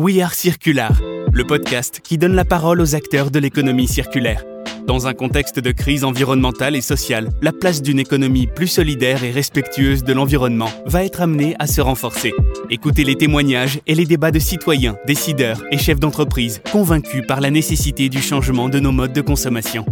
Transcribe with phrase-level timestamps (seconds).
[0.00, 0.98] We Are Circular,
[1.30, 4.42] le podcast qui donne la parole aux acteurs de l'économie circulaire.
[4.86, 9.30] Dans un contexte de crise environnementale et sociale, la place d'une économie plus solidaire et
[9.30, 12.32] respectueuse de l'environnement va être amenée à se renforcer.
[12.70, 17.50] Écoutez les témoignages et les débats de citoyens, décideurs et chefs d'entreprise convaincus par la
[17.50, 19.84] nécessité du changement de nos modes de consommation.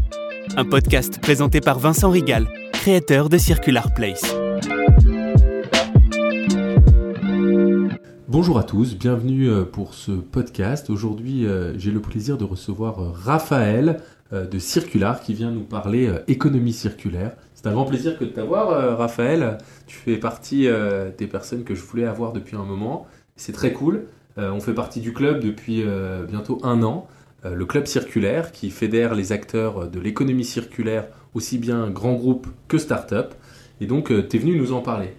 [0.56, 4.34] Un podcast présenté par Vincent Rigal, créateur de Circular Place.
[8.30, 10.90] Bonjour à tous, bienvenue euh, pour ce podcast.
[10.90, 16.12] Aujourd'hui, euh, j'ai le plaisir de recevoir euh, Raphaël de Circular qui vient nous parler
[16.26, 17.32] économie circulaire.
[17.54, 19.56] C'est un grand plaisir que de t'avoir, Raphaël.
[19.86, 20.68] Tu fais partie
[21.16, 23.06] des personnes que je voulais avoir depuis un moment.
[23.36, 24.04] C'est très cool.
[24.36, 25.82] On fait partie du club depuis
[26.28, 27.08] bientôt un an,
[27.42, 32.76] le club circulaire qui fédère les acteurs de l'économie circulaire, aussi bien grands groupes que
[32.76, 33.32] start-up.
[33.80, 35.14] Et donc, tu es venu nous en parler.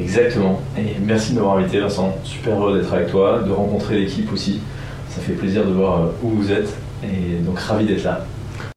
[0.00, 0.60] Exactement.
[0.78, 2.16] Et merci de m'avoir invité, Vincent.
[2.24, 4.60] Super heureux d'être avec toi, de rencontrer l'équipe aussi.
[5.08, 6.74] Ça fait plaisir de voir euh, où vous êtes.
[7.04, 8.24] Et donc, ravi d'être là.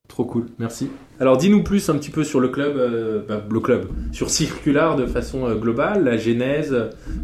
[0.07, 0.89] Trop cool, merci.
[1.19, 4.95] Alors, dis-nous plus un petit peu sur le club, euh, bah, le club, sur Circular
[4.95, 6.75] de façon euh, globale, la genèse,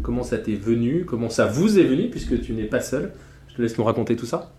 [0.02, 3.12] comment ça t'est venu, comment ça vous est venu, puisque tu n'es pas seul.
[3.48, 4.52] Je te laisse nous raconter tout ça.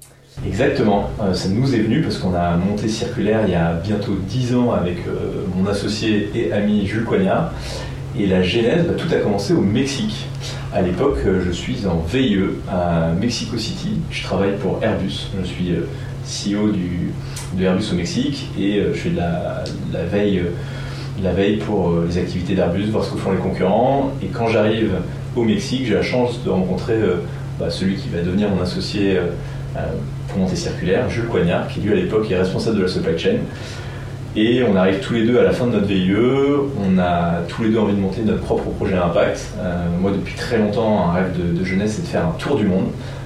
[0.47, 4.55] Exactement, ça nous est venu parce qu'on a monté Circulaire il y a bientôt 10
[4.55, 4.99] ans avec
[5.53, 7.51] mon associé et ami Jules Coignard.
[8.19, 10.27] Et la genèse, bah, tout a commencé au Mexique.
[10.73, 13.89] À l'époque, euh, je suis en VIE à Mexico City.
[14.09, 15.27] Je travaille pour Airbus.
[15.39, 15.87] Je suis euh,
[16.25, 17.11] CEO du,
[17.53, 19.63] de Airbus au Mexique et euh, je fais de la,
[20.11, 20.43] veille,
[21.23, 24.11] la veille pour les activités d'Airbus, voir ce que font les concurrents.
[24.21, 24.91] Et quand j'arrive
[25.35, 26.99] au Mexique, j'ai la chance de rencontrer
[27.59, 29.17] bah, celui qui va devenir mon associé
[30.27, 33.37] pour monter circulaire, Jules Coignard, qui lui à l'époque est responsable de la supply chain.
[34.33, 37.63] Et on arrive tous les deux à la fin de notre VIE, on a tous
[37.63, 39.49] les deux envie de monter notre propre projet Impact.
[39.59, 42.65] Euh, moi, depuis très longtemps, un rêve de, jeunesse, c'est de faire un tour du
[42.65, 42.85] monde.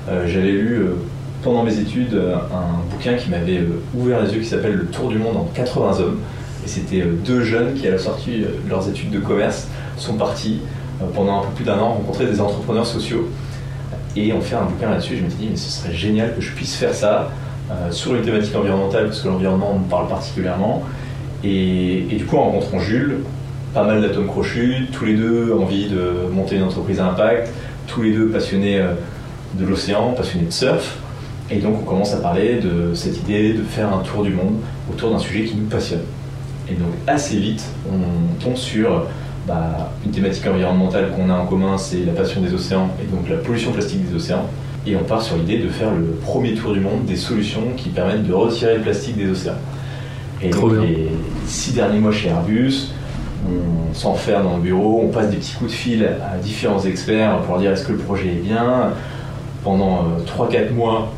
[0.09, 0.95] Euh, j'avais lu euh,
[1.43, 3.61] pendant mes études un bouquin qui m'avait
[3.95, 6.19] ouvert les yeux qui s'appelle Le Tour du monde en 80 hommes.
[6.65, 9.67] Et c'était deux jeunes qui, à la sortie de leurs études de commerce,
[9.97, 10.61] sont partis
[11.13, 13.29] pendant un peu plus d'un an rencontrer des entrepreneurs sociaux.
[14.15, 15.17] Et on fait un bouquin là-dessus.
[15.17, 17.29] Je me suis dit, mais ce serait génial que je puisse faire ça
[17.71, 20.83] euh, sur une thématique environnementale, parce que l'environnement me parle particulièrement.
[21.43, 23.17] Et, du coup, en rencontrant Jules,
[23.73, 27.51] pas mal d'atomes crochus, tous les deux envie de monter une entreprise à impact,
[27.87, 28.93] tous les deux passionnés euh,
[29.55, 30.97] de l'océan, passionnés de surf.
[31.51, 34.55] Et donc, on commence à parler de cette idée de faire un tour du monde
[34.91, 36.03] autour d'un sujet qui nous passionne.
[36.69, 39.05] Et donc, assez vite, on tombe sur
[39.47, 43.29] bah, une thématique environnementale qu'on a en commun, c'est la passion des océans et donc
[43.29, 44.49] la pollution plastique des océans.
[44.88, 47.90] Et on part sur l'idée de faire le premier tour du monde des solutions qui
[47.90, 49.53] permettent de retirer le plastique des océans.
[50.41, 51.09] Et donc, les
[51.47, 52.91] six derniers mois chez Airbus,
[53.47, 57.40] on s'enferme dans le bureau, on passe des petits coups de fil à différents experts
[57.41, 58.91] pour dire est-ce que le projet est bien.
[59.63, 61.13] Pendant 3-4 euh, mois,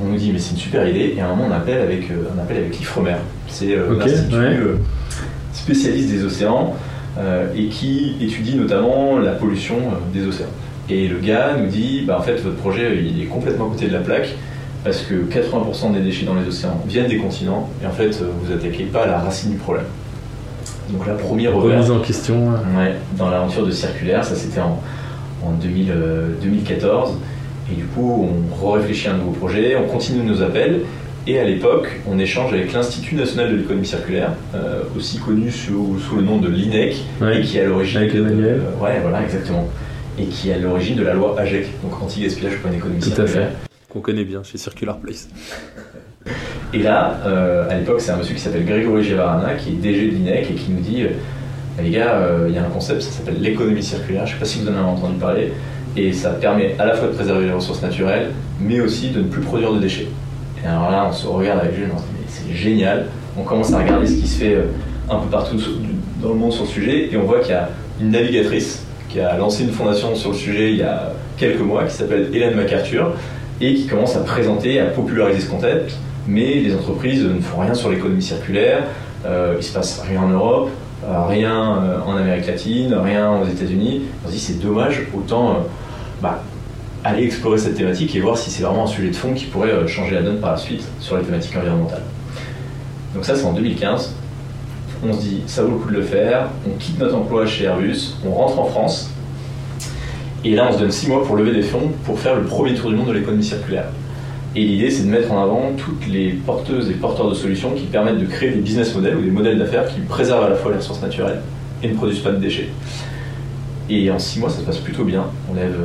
[0.00, 1.14] on nous dit mais c'est une super idée.
[1.16, 3.16] Et à un moment, on appelle avec, euh, on appelle avec l'IFREMER.
[3.48, 4.36] C'est euh, l'institut
[5.52, 6.74] spécialiste des océans
[7.54, 9.76] et qui étudie notamment la pollution
[10.14, 10.46] des océans.
[10.90, 13.86] Et le gars nous dit, bah, en fait, votre projet, il est complètement à côté
[13.86, 14.34] de la plaque,
[14.82, 18.52] parce que 80% des déchets dans les océans viennent des continents, et en fait, vous
[18.52, 19.84] attaquez pas à la racine du problème.
[20.90, 22.48] Donc la première remise en question.
[22.76, 24.80] Ouais, dans l'aventure de circulaire, ça c'était en,
[25.62, 27.14] 2014.
[27.70, 28.28] Et du coup,
[28.62, 30.80] on réfléchit à un nouveau projet, on continue nos appels.
[31.26, 35.96] Et à l'époque, on échange avec l'Institut national de l'économie circulaire, euh, aussi connu sous,
[36.16, 36.96] le nom de l'INEC,
[37.32, 37.98] et qui est à l'origine.
[37.98, 38.62] Avec Emmanuel.
[38.82, 39.68] ouais, voilà, exactement
[40.20, 43.20] et qui est à l'origine de la loi AGEC, donc anti-gaspillage pour une économie Tout
[43.20, 43.48] à fait.
[43.88, 45.28] Qu'on connaît bien chez Circular Place.
[46.72, 50.06] Et là, euh, à l'époque, c'est un monsieur qui s'appelle Grégory Gévarana, qui est DG
[50.06, 51.08] de l'INEC et qui nous dit euh,
[51.82, 54.26] les gars, euh, il y a un concept, ça s'appelle l'économie circulaire.
[54.26, 55.52] Je ne sais pas si vous en avez entendu parler.
[55.96, 58.30] Et ça permet à la fois de préserver les ressources naturelles,
[58.60, 60.06] mais aussi de ne plus produire de déchets.
[60.62, 63.06] Et alors là, on se regarde avec Jules, on se dit c'est génial.
[63.36, 64.58] On commence à regarder ce qui se fait
[65.08, 65.56] un peu partout
[66.22, 67.70] dans le monde sur le sujet, et on voit qu'il y a
[68.00, 71.84] une navigatrice qui a lancé une fondation sur le sujet il y a quelques mois,
[71.84, 73.12] qui s'appelle Hélène MacArthur,
[73.60, 75.96] et qui commence à présenter, à populariser ce concept.
[76.28, 78.84] Mais les entreprises ne font rien sur l'économie circulaire,
[79.26, 80.70] euh, il se passe rien en Europe,
[81.04, 84.02] euh, rien euh, en Amérique latine, rien aux États-Unis.
[84.24, 85.66] On se dit c'est dommage, autant
[86.22, 86.42] bah,
[87.02, 89.88] aller explorer cette thématique et voir si c'est vraiment un sujet de fond qui pourrait
[89.88, 92.02] changer la donne par la suite sur les thématiques environnementales.
[93.14, 94.14] Donc ça c'est en 2015
[95.06, 97.64] on se dit ça vaut le coup de le faire, on quitte notre emploi chez
[97.64, 99.10] Airbus, on rentre en France,
[100.44, 102.74] et là on se donne six mois pour lever des fonds pour faire le premier
[102.74, 103.86] tour du monde de l'économie circulaire.
[104.56, 107.84] Et l'idée c'est de mettre en avant toutes les porteuses et porteurs de solutions qui
[107.84, 110.72] permettent de créer des business models ou des modèles d'affaires qui préservent à la fois
[110.72, 111.40] les ressources naturelles
[111.82, 112.68] et ne produisent pas de déchets.
[113.88, 115.76] Et en six mois ça se passe plutôt bien, on lève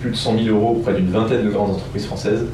[0.00, 2.46] plus de 100 000 euros auprès d'une vingtaine de grandes entreprises françaises.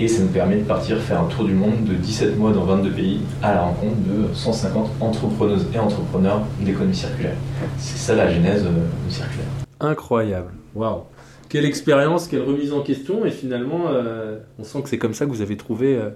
[0.00, 2.64] Et ça nous permet de partir faire un tour du monde de 17 mois dans
[2.64, 7.34] 22 pays à la rencontre de 150 entrepreneuses et entrepreneurs d'économie circulaire.
[7.78, 9.48] C'est ça la genèse du circulaire.
[9.80, 11.02] Incroyable, waouh
[11.48, 15.24] Quelle expérience, quelle remise en question, et finalement, euh, on sent que c'est comme ça
[15.24, 16.10] que vous avez trouvé euh,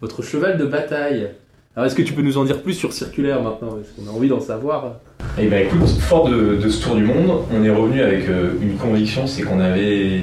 [0.00, 1.30] votre cheval de bataille.
[1.74, 4.16] Alors, est-ce que tu peux nous en dire plus sur circulaire maintenant Parce qu'on a
[4.16, 5.00] envie d'en savoir.
[5.40, 8.76] Eh bien, écoute, fort de, ce tour du monde, on est revenu avec euh, une
[8.76, 10.20] conviction c'est qu'on avait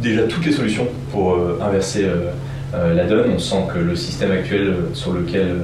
[0.00, 2.30] déjà toutes les solutions pour inverser euh,
[2.72, 3.30] la donne.
[3.34, 5.58] On sent que le système actuel euh, sur lequel euh,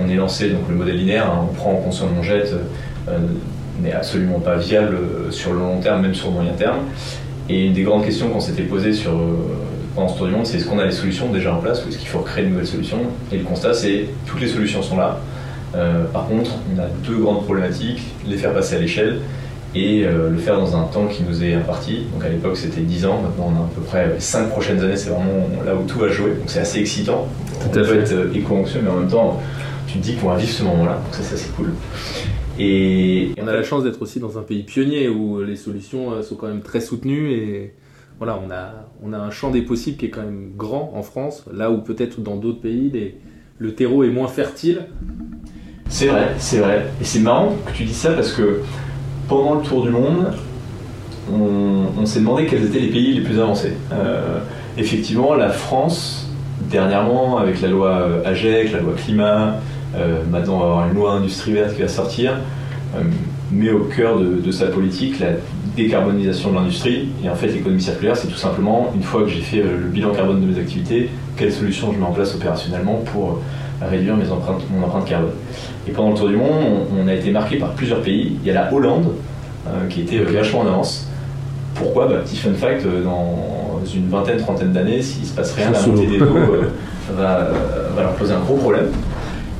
[0.00, 2.54] on est lancé, donc le modèle linéaire, hein, on prend, on consomme, on jette,
[3.82, 4.96] n'est absolument pas viable
[5.30, 6.78] sur le long terme, même sur le moyen terme.
[7.48, 9.12] Et une des grandes questions qu'on s'était posées sur,
[9.94, 11.88] pendant ce tour du monde, c'est est-ce qu'on a les solutions déjà en place ou
[11.88, 13.00] est-ce qu'il faut créer de nouvelles solutions?
[13.32, 15.20] Et le constat, c'est toutes les solutions sont là.
[16.12, 19.18] par contre, on a deux grandes problématiques les faire passer à l'échelle
[19.74, 22.04] et euh, le faire dans un temps qui nous est imparti.
[22.12, 24.96] Donc à l'époque c'était 10 ans, maintenant on a à peu près 5 prochaines années,
[24.96, 27.26] c'est vraiment là où tout va jouer, donc c'est assez excitant.
[27.60, 29.40] Tout on peut être euh, éco-anxieux, mais en même temps
[29.86, 31.70] tu te dis qu'on va vivre ce moment-là, donc ça c'est cool.
[32.58, 36.22] Et on a la chance d'être aussi dans un pays pionnier où les solutions euh,
[36.22, 37.74] sont quand même très soutenues et
[38.18, 41.02] voilà, on a, on a un champ des possibles qui est quand même grand en
[41.02, 42.92] France, là où peut-être dans d'autres pays
[43.58, 44.82] le terreau est moins fertile.
[45.88, 46.86] C'est vrai, c'est vrai.
[47.00, 48.60] Et c'est marrant que tu dis ça parce que
[49.28, 50.32] pendant le tour du monde,
[51.30, 53.74] on, s'est demandé quels étaient les pays les plus avancés.
[53.92, 54.38] Euh,
[54.76, 56.28] effectivement, la France,
[56.70, 59.56] dernièrement, avec la loi AGEC, la loi climat,
[59.94, 62.32] euh, maintenant on avoir une loi industrie verte qui va sortir,
[62.96, 63.02] euh,
[63.52, 65.28] met au cœur de, sa politique la
[65.76, 67.08] décarbonisation de l'industrie.
[67.24, 70.10] Et en fait, l'économie circulaire, c'est tout simplement, une fois que j'ai fait le bilan
[70.10, 73.40] carbone de mes activités, quelles solutions je mets en place opérationnellement pour
[73.88, 75.32] réduire mes empreintes, mon empreinte carbone.
[75.86, 78.36] Et pendant le tour du monde, on, a été marqué par plusieurs pays.
[78.42, 79.14] Il y a la Hollande,
[79.66, 81.08] euh, qui était vachement en avance.
[81.74, 82.06] Pourquoi?
[82.06, 85.80] Bah, Petit fun fact, euh, dans une vingtaine, trentaine d'années, s'il se passe rien, la
[85.80, 86.70] montée des euh,
[87.12, 87.48] va,
[87.96, 88.90] va, leur poser un gros problème.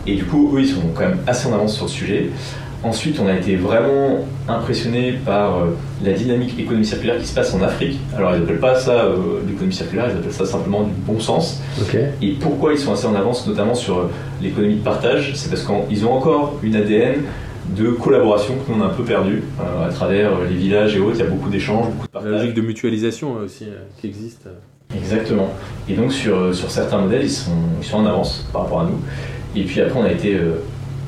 [0.06, 2.30] Et du coup, eux, ils sont quand même assez en avance sur le sujet.
[2.84, 5.66] Ensuite, on a été vraiment impressionné par euh,
[6.04, 8.00] la dynamique économie circulaire qui se passe en Afrique.
[8.16, 11.62] Alors, ils n'appellent pas ça euh, l'économie circulaire, ils appellent ça simplement du bon sens.
[12.20, 14.10] Et pourquoi ils sont assez en avance, notamment sur euh,
[14.42, 17.22] l'économie de partage C'est parce qu'ils ont encore une ADN
[17.76, 21.14] de collaboration que l'on a un peu perdu à travers les villages et autres.
[21.14, 22.32] Il y a beaucoup d'échanges, beaucoup de partage.
[22.32, 23.66] La logique de mutualisation aussi
[24.00, 24.48] qui existe.
[24.92, 25.48] Exactement.
[25.88, 28.84] Et donc, sur, sur certains modèles, ils sont, ils sont en avance par rapport à
[28.86, 28.98] nous.
[29.54, 30.36] Et puis après, on a été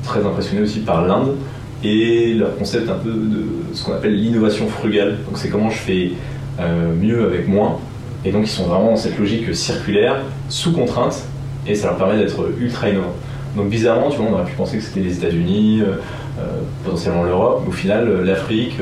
[0.05, 1.35] très impressionné aussi par l'Inde
[1.85, 3.43] et leur concept un peu de
[3.73, 5.17] ce qu'on appelle l'innovation frugale.
[5.25, 6.11] Donc c'est comment je fais
[6.59, 7.79] euh, mieux avec moins.
[8.23, 11.23] Et donc ils sont vraiment dans cette logique circulaire, sous contrainte,
[11.67, 13.15] et ça leur permet d'être ultra innovants.
[13.55, 15.93] Donc bizarrement, tu vois, on aurait pu penser que c'était les États-Unis, euh,
[16.39, 18.77] euh, potentiellement l'Europe, mais au final, l'Afrique,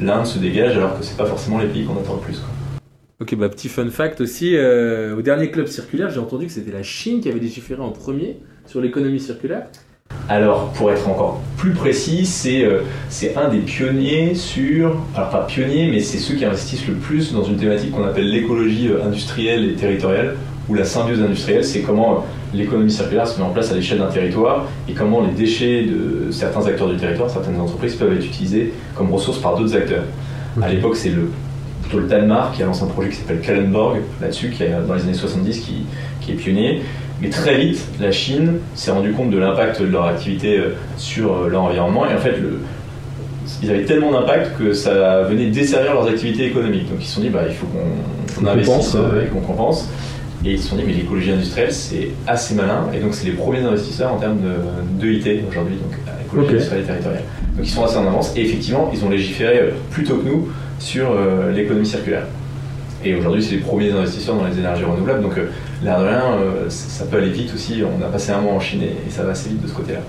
[0.00, 2.42] l'Inde se dégage alors que c'est pas forcément les pays qu'on attend le plus.
[3.20, 6.82] Ok, bah petit fun fact aussi, au dernier club circulaire, j'ai entendu que c'était la
[6.82, 9.68] Chine qui avait légiféré en premier sur l'économie circulaire.
[10.28, 12.28] Alors, pour être encore plus précis,
[12.64, 14.96] euh, c'est un des pionniers sur.
[15.14, 18.28] Alors, pas pionnier, mais c'est ceux qui investissent le plus dans une thématique qu'on appelle
[18.28, 20.36] l'écologie euh, industrielle et territoriale,
[20.68, 21.64] ou la symbiose industrielle.
[21.64, 22.18] C'est comment euh,
[22.54, 26.32] l'économie circulaire se met en place à l'échelle d'un territoire et comment les déchets de
[26.32, 30.04] certains acteurs du territoire, certaines entreprises, peuvent être utilisés comme ressources par d'autres acteurs.
[30.60, 31.30] À l'époque, c'est le,
[31.82, 35.02] plutôt le Danemark qui a lancé un projet qui s'appelle Kallenborg là-dessus, qui dans les
[35.02, 35.86] années 70, qui,
[36.20, 36.82] qui est pionnier.
[37.20, 41.34] Mais très vite, la Chine s'est rendu compte de l'impact de leur activité euh, sur
[41.34, 42.06] euh, leur environnement.
[42.06, 42.60] Et en fait, le,
[43.62, 46.90] ils avaient tellement d'impact que ça venait desservir leurs activités économiques.
[46.90, 49.88] Donc ils se sont dit, bah, il faut qu'on investisse euh, et qu'on compense.
[50.44, 52.86] Et ils se sont dit, mais l'écologie industrielle, c'est assez malin.
[52.94, 54.38] Et donc, c'est les premiers investisseurs en termes
[55.00, 55.92] de, IT aujourd'hui, donc
[56.24, 57.22] écologie industrielle et territoriale.
[57.56, 58.32] Donc, ils sont assez en avance.
[58.36, 60.48] Et effectivement, ils ont légiféré plus tôt que nous
[60.78, 61.16] sur
[61.52, 62.26] l'économie circulaire.
[63.06, 65.22] Et aujourd'hui, c'est les premiers investisseurs dans les énergies renouvelables.
[65.22, 65.36] Donc,
[65.84, 67.80] l'air de rien, euh, ça peut aller vite aussi.
[67.84, 70.00] On a passé un mois en Chine et, ça va assez vite de ce côté-là.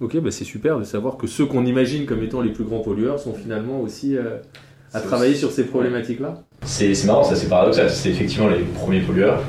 [0.00, 2.78] Ok, bah c'est super de savoir que ceux qu'on imagine comme étant les plus grands
[2.78, 4.36] pollueurs sont finalement aussi euh,
[4.94, 6.42] à travailler sur ces problématiques-là.
[6.62, 7.90] C'est marrant, ça c'est paradoxal.
[7.90, 9.42] C'est effectivement les premiers pollueurs,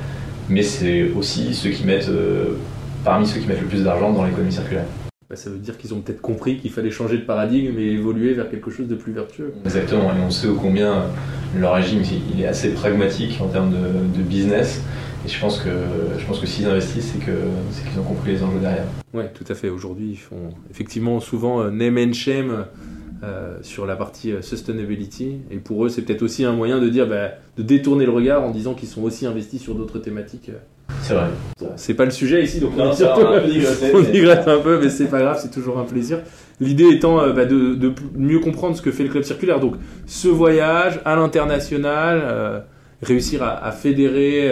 [0.49, 2.55] mais c'est aussi ceux qui mettent, euh,
[3.03, 4.85] parmi ceux qui mettent le plus d'argent dans l'économie circulaire.
[5.29, 8.33] Bah, ça veut dire qu'ils ont peut-être compris qu'il fallait changer de paradigme et évoluer
[8.33, 9.53] vers quelque chose de plus vertueux.
[9.65, 11.03] Exactement, et on sait combien
[11.59, 12.01] leur régime
[12.33, 14.81] il est assez pragmatique en termes de, de business
[15.25, 15.69] et je pense que,
[16.17, 18.85] je pense que s'ils investissent, c'est qu'ils ont compris les enjeux derrière.
[19.13, 19.69] Oui, tout à fait.
[19.69, 22.65] Aujourd'hui, ils font effectivement souvent euh, name and shame
[23.23, 25.39] euh, sur la partie euh, sustainability.
[25.51, 28.43] Et pour eux, c'est peut-être aussi un moyen de dire, bah, de détourner le regard
[28.43, 30.51] en disant qu'ils sont aussi investis sur d'autres thématiques.
[31.07, 31.27] C'est vrai.
[31.77, 35.19] c'est pas le sujet ici, donc on, surtout, on digresse un peu, mais c'est pas
[35.19, 36.19] grave, c'est toujours un plaisir.
[36.59, 39.59] L'idée étant bah, de, de, mieux comprendre ce que fait le club circulaire.
[39.59, 42.65] Donc, ce voyage à l'international
[43.01, 44.51] réussir à, fédérer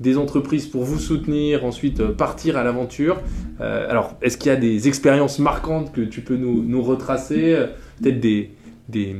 [0.00, 3.20] des entreprises pour vous soutenir, ensuite partir à l'aventure.
[3.60, 7.56] alors, est-ce qu'il y a des expériences marquantes que tu peux nous, retracer
[8.02, 8.50] Peut-être des,
[8.88, 9.16] des,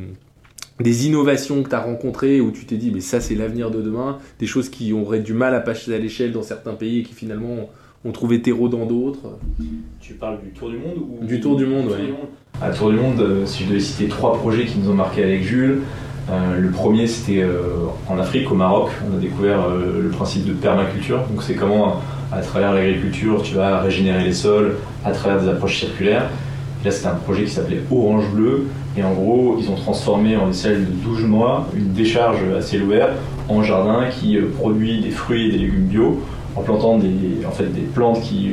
[0.80, 3.80] des, innovations que tu as rencontrées où tu t'es dit, mais ça c'est l'avenir de
[3.80, 7.02] demain, des choses qui auraient du mal à passer à l'échelle dans certains pays et
[7.02, 7.68] qui finalement
[8.04, 9.38] ont trouvé terreau dans d'autres.
[10.00, 11.24] Tu parles du Tour du Monde ou...
[11.24, 12.12] Du Tour du Monde, oui.
[12.60, 15.22] À Tour du Monde, euh, si je devais citer trois projets qui nous ont marqué
[15.22, 15.80] avec Jules,
[16.30, 18.90] euh, le premier c'était euh, en Afrique, au Maroc.
[19.10, 21.18] On a découvert le principe de permaculture.
[21.30, 22.00] Donc c'est comment,
[22.30, 26.28] à travers l'agriculture, tu vas régénérer les sols à travers des approches circulaires.
[26.84, 28.66] Là c'était un projet qui s'appelait Orange Bleu.
[28.96, 32.84] Et en gros, ils ont transformé en échelle de 12 mois une décharge à ciel
[32.84, 33.10] ouvert
[33.48, 36.22] en jardin qui produit des fruits et des légumes bio
[36.56, 38.50] en plantant des, en fait, des plantes qui,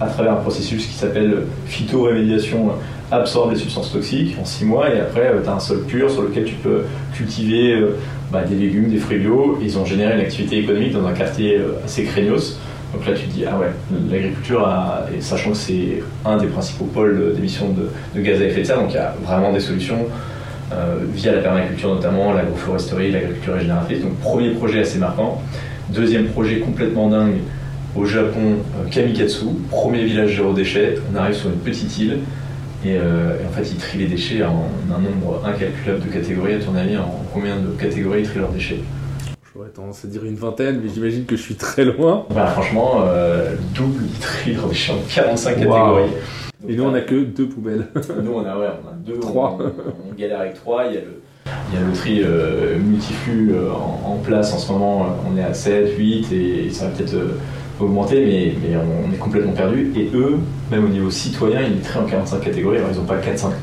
[0.00, 2.70] à travers un processus qui s'appelle phytorémédiation,
[3.10, 6.10] absorbent les substances toxiques en 6 mois et après euh, tu as un sol pur
[6.10, 7.96] sur lequel tu peux cultiver euh,
[8.30, 9.58] bah, des légumes, des fruits bio.
[9.60, 12.58] ils ont généré une activité économique dans un quartier euh, assez craignos.
[12.92, 13.70] Donc là tu te dis, ah ouais,
[14.10, 14.68] l'agriculture,
[15.16, 17.72] et sachant que c'est un des principaux pôles d'émissions
[18.14, 20.06] de, gaz à effet de serre, donc il y a vraiment des solutions.
[21.14, 24.00] via la permaculture notamment, l'agroforesterie, l'agriculture régénératrice.
[24.00, 25.40] Donc premier projet assez marquant.
[25.90, 27.38] Deuxième projet complètement dingue
[27.96, 30.96] au Japon, euh, Kamikatsu, premier village zéro déchet.
[31.12, 32.18] On arrive sur une petite île
[32.86, 36.54] euh, et, en fait ils trient les déchets en un nombre incalculable de catégories.
[36.54, 38.80] À ton avis, en combien de catégories ils trient leurs déchets?
[39.60, 42.24] J'aurais tendance à dire une vingtaine, mais j'imagine que je suis très loin.
[42.34, 46.10] Bah, franchement, euh, double, trient leurs déchets en 45 catégories.
[46.66, 47.86] et nous, on a que deux poubelles.
[48.24, 49.20] nous, on a, ouais, on a deux.
[49.20, 49.58] Trois.
[49.60, 50.86] On, galère avec trois.
[50.86, 51.20] Il y a le,
[51.68, 53.70] il y a le tri euh, euh,
[54.02, 57.16] en, place en ce moment, euh, on est à 7, 8 et ça va peut-être
[57.78, 59.92] augmenter, mais, mais, on est complètement perdu.
[59.94, 60.38] Et eux,
[60.70, 62.78] même au niveau citoyen, ils trient en 45 catégories.
[62.78, 63.18] Alors ils n'ont pas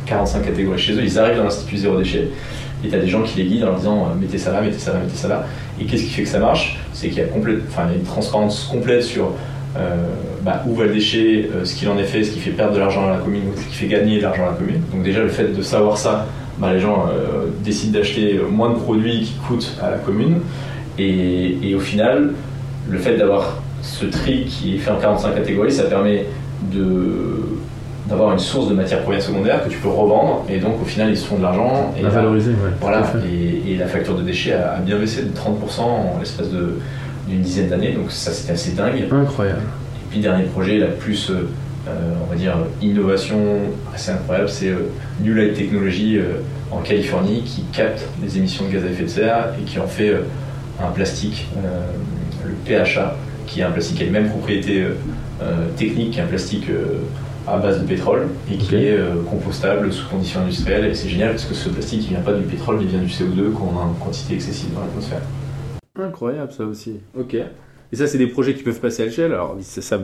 [0.05, 2.29] 45 catégories chez eux, ils arrivent dans l'Institut Zéro Déchet.
[2.83, 4.77] Et tu as des gens qui les guident en leur disant mettez ça là, mettez
[4.77, 5.45] ça là, mettez ça là.
[5.79, 6.79] Et qu'est-ce qui fait que ça marche?
[6.93, 9.31] C'est qu'il y, a une transparence complète sur
[10.43, 12.79] bah, où va le déchet, ce qu'il en est fait, ce qui fait perdre de
[12.79, 14.81] l'argent à la commune ou ce qui fait gagner de l'argent à la commune.
[14.91, 16.27] Donc déjà le fait de savoir ça,
[16.59, 20.39] bah, les gens euh, décident d'acheter moins de produits qui coûtent à la commune.
[20.97, 22.33] Et, au final,
[22.89, 26.25] le fait d'avoir ce tri qui est fait en 45 catégories, ça permet
[28.07, 31.09] d'avoir une source de matière première secondaire que tu peux revendre et donc au final
[31.09, 34.97] ils se font de l'argent et valoriser voilà et, la facture de déchets a, bien
[34.97, 36.47] baissé de 30% en l'espace
[37.27, 39.05] d'une dizaine d'années donc ça c'était assez dingue.
[39.11, 39.61] Incroyable.
[39.95, 41.49] Et puis dernier projet la plus euh,
[41.87, 43.37] euh, on va dire, innovation
[43.93, 44.89] assez incroyable, c'est euh,
[45.21, 49.09] New Light Technology euh, en Californie qui capte les émissions de gaz à effet de
[49.09, 50.13] serre et qui en fait
[50.83, 51.47] un plastique,
[52.45, 54.83] le PHA, qui est un plastique qui a les mêmes propriétés
[55.77, 56.67] techniques qu'un plastique
[57.47, 58.99] à base de pétrole et qui est
[59.29, 60.85] compostable sous conditions industrielles.
[60.85, 63.07] Et c'est génial parce que ce plastique il vient pas du pétrole, il vient du
[63.07, 65.21] CO2 qu'on a en quantité excessive dans l'atmosphère.
[65.99, 66.97] Incroyable ça aussi.
[67.17, 67.37] Ok.
[67.91, 69.31] Et ça, c'est des projets qui peuvent passer à l'échelle.
[69.31, 69.99] Alors, ça, ça,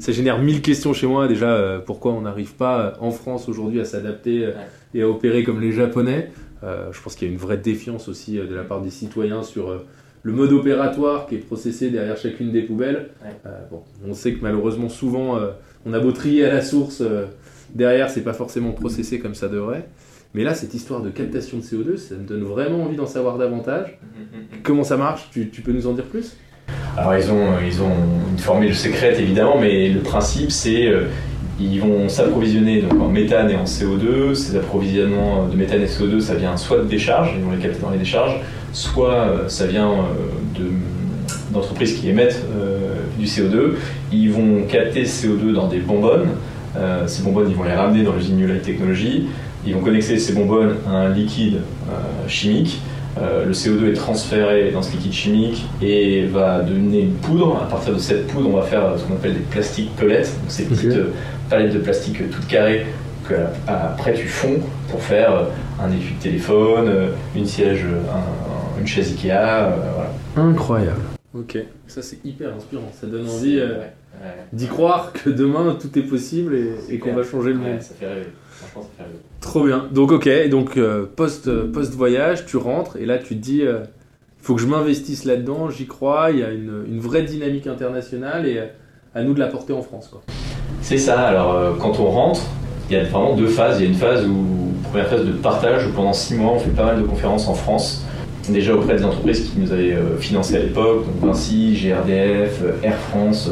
[0.00, 1.26] ça, génère mille questions chez moi.
[1.26, 4.52] Déjà, euh, pourquoi on n'arrive pas euh, en France aujourd'hui à s'adapter euh,
[4.92, 6.30] et à opérer comme les Japonais?
[6.62, 9.82] Je pense qu'il y a une vraie défiance aussi de la part des citoyens sur
[10.22, 13.08] le mode opératoire qui est processé derrière chacune des poubelles.
[13.68, 15.40] bon, on sait que malheureusement, souvent,
[15.86, 17.02] on a beau trier à la source,
[17.74, 19.86] derrière, c'est pas forcément processé comme ça devrait.
[20.34, 23.36] Mais là, cette histoire de captation de CO2, ça me donne vraiment envie d'en savoir
[23.36, 23.98] davantage.
[24.00, 25.28] Mm, mm, mm, Comment ça marche?
[25.30, 26.36] Tu, peux nous en dire plus?
[26.96, 27.92] Alors ils ont, ils ont
[28.30, 31.06] une formule secrète évidemment, mais le principe c'est euh,
[31.60, 34.34] ils vont s'approvisionner en méthane et en CO2.
[34.34, 37.58] Ces approvisionnements de méthane et de CO2, ça vient soit de décharges, ils vont les
[37.58, 38.40] capter dans les décharges,
[38.72, 40.62] soit euh, ça vient euh,
[41.50, 42.42] d'entreprises qui émettent
[43.18, 43.74] du CO2.
[44.12, 46.28] Ils vont capter ce CO2 dans des bonbonnes.
[47.06, 49.28] ces bonbonnes, ils vont les ramener dans l'usine New Light Technology.
[49.66, 51.60] Ils vont connecter ces bonbonnes à un liquide
[52.28, 52.80] chimique
[53.18, 57.60] euh, le CO2 est transféré dans ce liquide chimique et va donner une poudre.
[57.62, 60.48] À partir de cette poudre, on va faire ce qu'on appelle des plastiques pellets, donc
[60.48, 61.12] ces petites euh,
[61.50, 62.86] palettes de plastique toutes carrées
[63.28, 63.34] que
[63.66, 65.44] après tu fonds pour faire euh,
[65.82, 66.90] un étui de téléphone,
[67.36, 67.84] une siège,
[68.80, 69.68] une chaise Ikea,
[70.36, 71.11] Incroyable.
[71.34, 72.90] Ok, ça c'est hyper inspirant.
[72.92, 73.60] Ça donne envie
[74.52, 76.56] d'y croire que demain tout est possible
[76.90, 77.80] et, qu'on va changer le monde.
[77.80, 78.26] ça fait rêver.
[79.40, 79.88] Trop bien.
[79.92, 83.58] Donc ok, donc euh, post, euh, post voyage, tu rentres et là tu te dis,
[83.58, 83.80] il euh,
[84.40, 88.46] faut que je m'investisse là-dedans, j'y crois, il y a une, une, vraie dynamique internationale
[88.46, 88.60] et
[89.14, 90.10] à nous de la porter en France.
[90.80, 91.20] C'est ça.
[91.22, 92.42] Alors quand on rentre,
[92.88, 93.80] il y a vraiment deux phases.
[93.80, 96.58] Il y a une phase où première phase de partage où pendant six mois on
[96.58, 98.04] fait pas mal de conférences en France.
[98.48, 103.50] Déjà auprès des entreprises qui nous avaient financé à l'époque, donc Vinci, GRDF, Air France,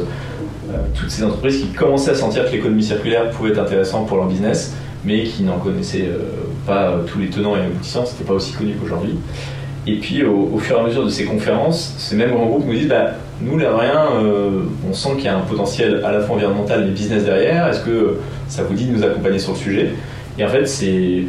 [0.93, 4.27] toutes ces entreprises qui commençaient à sentir que l'économie circulaire pouvait être intéressante pour leur
[4.27, 8.53] business mais qui n'en connaissaient euh, pas tous les tenants et aboutissants, c'était pas aussi
[8.53, 9.15] connu qu'aujourd'hui.
[9.87, 12.73] Et puis au, fur et à mesure de ces conférences, ces mêmes grands groupes nous
[12.73, 14.05] disent bah, nous, là, rien,
[14.87, 17.67] on sent qu'il y a un potentiel à la fois environnemental et business derrière.
[17.67, 18.17] Est-ce que
[18.47, 19.89] ça vous dit de nous accompagner sur le sujet?
[20.37, 21.23] Et en fait, c'est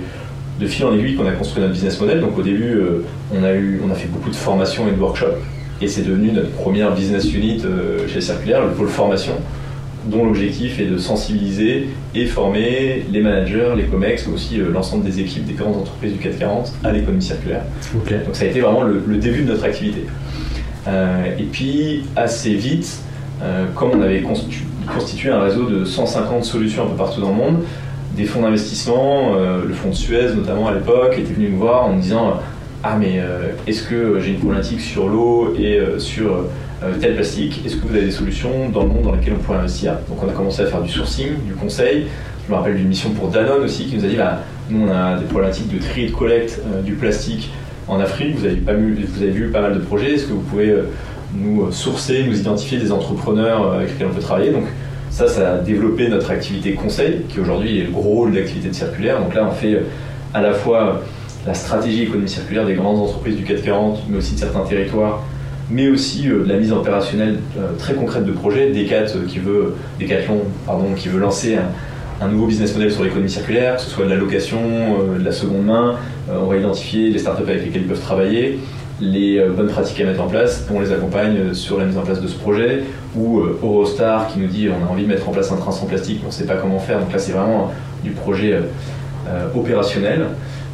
[0.63, 2.21] de fil en aiguille qu'on a construit notre business model.
[2.21, 2.79] Donc au début,
[3.35, 5.39] on, a eu, on a fait beaucoup de formations et de workshops.
[5.81, 7.63] Et c'est devenu notre première business unit
[8.09, 9.35] chez Circulaire, le pôle formation
[10.07, 15.05] dont l'objectif est de sensibiliser et former les managers, les COMEX, mais aussi euh, l'ensemble
[15.05, 17.63] des équipes des grandes entreprises du 440 à l'économie circulaire.
[17.95, 20.07] Donc ça a été vraiment le, début de notre activité.
[20.89, 23.01] Euh, et puis assez vite,
[23.43, 24.23] euh, comme on avait
[24.93, 27.59] constitué un réseau de 150 solutions un peu partout dans le monde,
[28.17, 31.95] des fonds d'investissement, le fonds de Suez notamment à l'époque, était venu nous voir en
[31.95, 32.41] nous disant
[32.83, 33.21] Ah mais
[33.67, 36.45] est-ce que j'ai une problématique sur l'eau et sur
[36.85, 39.43] euh, tel plastique, est-ce que vous avez des solutions dans le monde dans lesquelles on
[39.43, 39.95] pourrait investir?
[40.09, 42.07] Donc on a commencé à faire du sourcing, du conseil.
[42.45, 44.91] Je me rappelle d'une mission pour Danone aussi qui nous a dit bah, nous on
[44.91, 47.53] a des problématiques de tri et de collecte euh, du plastique
[47.87, 50.85] en Afrique, vous avez, vu, pas mal de projets, est-ce que vous pouvez euh,
[51.35, 54.53] nous sourcer, nous identifier des entrepreneurs avec lesquels on peut travailler?
[55.13, 58.69] Ça, ça a développé notre activité conseil, qui aujourd'hui est le gros rôle de l'activité
[58.69, 59.21] de circulaire.
[59.21, 59.83] Donc là, on fait
[60.35, 61.03] à la fois
[61.47, 65.23] la stratégie économie circulaire des grandes entreprises du 440, mais aussi de certains territoires
[65.73, 68.71] mais aussi euh, la mise opérationnelle euh, très concrète de projets.
[68.71, 71.57] Decat, euh, qui veut, Decathlon pardon, qui veut lancer
[72.21, 74.61] un, nouveau business model sur l'économie circulaire, que ce soit de la location,
[75.19, 75.97] de la seconde main.
[76.31, 78.61] on va identifier les startups avec lesquelles ils peuvent travailler,
[79.03, 82.21] les bonnes pratiques à mettre en place, on les accompagne sur la mise en place
[82.21, 82.85] de ce projet,
[83.17, 85.87] ou Eurostar qui nous dit on a envie de mettre en place un train sans
[85.87, 87.01] plastique, mais on ne sait pas comment faire.
[87.01, 87.73] Donc là, c'est vraiment
[88.05, 88.61] du projet
[89.55, 90.27] opérationnel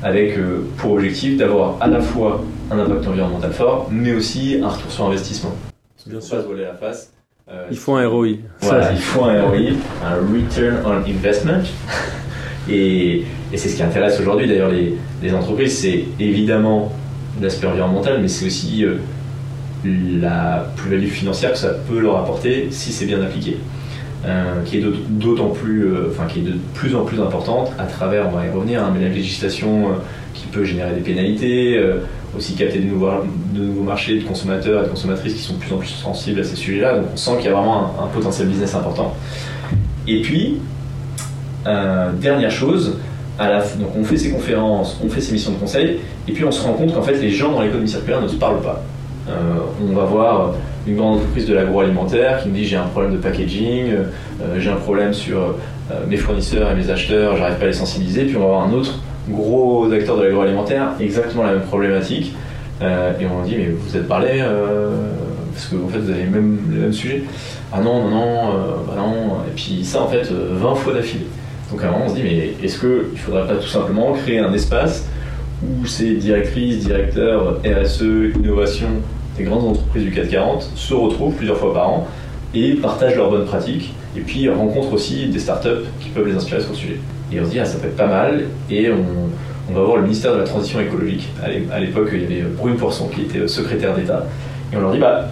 [0.02, 0.38] avec
[0.76, 5.06] pour objectif d'avoir à la fois un impact environnemental fort, mais aussi un retour sur
[5.06, 5.54] investissement.
[6.06, 6.37] Bien sûr.
[6.37, 7.12] Pas voler la face.
[7.50, 8.37] Euh, il faut un ROI.
[8.61, 9.73] Voilà, il faut un ROI,
[10.04, 11.62] un Return on Investment.
[12.68, 16.92] et, et c'est ce qui intéresse aujourd'hui d'ailleurs les, les, entreprises, c'est évidemment
[17.42, 18.97] l'aspect environnemental, mais c'est aussi euh,
[19.85, 23.59] la plus-value financière que ça peut leur apporter si c'est bien appliqué.
[24.26, 28.27] Euh, qui est d'autant plus, enfin qui est de plus en plus importante à travers,
[28.29, 29.90] on va y revenir, hein, mais la législation
[30.35, 31.81] qui peut générer des pénalités,
[32.37, 35.79] aussi capter de nouveaux, marchés de consommateurs et de consommatrices qui sont de plus en
[35.79, 36.98] plus sensibles à ces sujets-là.
[36.98, 39.14] Donc on sent qu'il y a vraiment un, potentiel business important.
[40.07, 40.59] Et puis,
[41.66, 42.98] euh, dernière chose,
[43.38, 46.62] donc on fait ces conférences, on fait ces missions de conseil, et puis on se
[46.62, 48.83] rend compte qu'en fait les gens dans l'économie circulaire ne se parlent pas.
[49.29, 49.33] Euh,
[49.88, 50.55] on va voir
[50.87, 54.70] une grande entreprise de l'agroalimentaire qui me dit j'ai un problème de packaging, euh, j'ai
[54.70, 55.55] un problème sur
[56.07, 58.72] mes fournisseurs et mes acheteurs, j'arrive pas à les sensibiliser, puis on va voir un
[58.72, 58.98] autre
[59.31, 62.35] gros acteurs de l'agroalimentaire, exactement la même problématique.
[62.81, 64.90] Euh, et on dit, mais vous êtes parlé euh,
[65.53, 67.24] Parce que vous avez le même sujet.
[67.72, 69.38] Ah non, non, non, euh, bah non.
[69.46, 71.27] Et puis ça, en fait, 20 fois d'affilée.
[71.70, 74.12] Donc à un moment, on se dit, mais est-ce qu'il ne faudrait pas tout simplement
[74.12, 75.07] créer un espace
[75.62, 78.02] où ces directrices, directeurs, RSE,
[78.37, 78.88] innovation
[79.37, 82.07] des grandes entreprises du 440 se retrouvent plusieurs fois par an
[82.54, 86.61] et partagent leurs bonnes pratiques et puis rencontrent aussi des startups qui peuvent les inspirer
[86.61, 86.96] sur le sujet.
[87.33, 88.44] Et on se dit, ah, ça peut être pas mal.
[88.70, 91.28] Et on, va voir le ministère de la Transition écologique.
[91.42, 94.24] À l'époque, il y avait Brune Poisson qui était secrétaire d'État.
[94.72, 95.28] Et on leur dit, bah,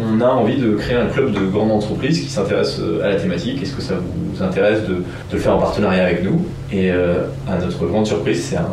[0.00, 3.62] on a envie de créer un club de grandes entreprises qui s'intéressent à la thématique.
[3.62, 5.02] Est-ce que ça vous intéresse de,
[5.32, 6.44] le faire en partenariat avec nous?
[6.72, 8.68] Et euh, à notre grande surprise, c'est un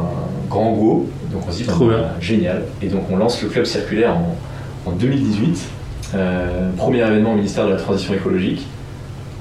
[0.50, 1.10] grand go.
[1.32, 2.64] Donc on se dit, bah, génial.
[2.82, 4.16] Et donc on lance le club circulaire
[4.86, 5.70] en, 2018.
[6.14, 8.66] Euh, premier événement au ministère de la Transition écologique.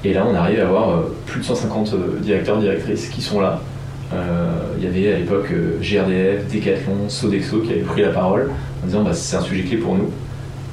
[0.03, 3.39] Et là, on arrive à avoir euh, plus de 150 euh, directeurs, directrices qui sont
[3.39, 3.61] là.
[4.13, 8.51] Euh, il y avait à l'époque GRDF, Decathlon, Sodexo qui avaient pris la parole
[8.83, 10.09] en disant bah, c'est un sujet clé pour nous.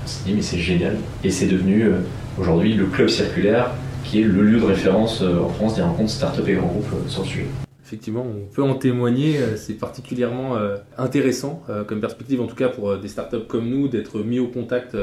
[0.09, 0.97] On s'est dit mais c'est génial.
[1.23, 1.85] Et c'est devenu
[2.41, 3.73] aujourd'hui le club circulaire
[4.05, 7.23] qui est le lieu de référence en France des rencontres start-up et grands groupes sur
[7.23, 7.47] le sujet.
[7.85, 10.57] Effectivement, on peut en témoigner, c'est particulièrement
[10.97, 14.97] intéressant comme perspective, en tout cas pour des startups comme nous, d'être mis au contact